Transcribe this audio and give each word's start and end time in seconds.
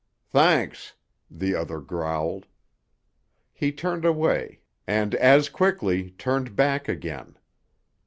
"Thanks," 0.31 0.95
the 1.29 1.53
other 1.53 1.79
growled. 1.79 2.47
He 3.53 3.71
turned 3.71 4.03
away—and 4.03 5.13
as 5.13 5.47
quickly 5.47 6.09
turned 6.17 6.55
back 6.55 6.87
again. 6.89 7.37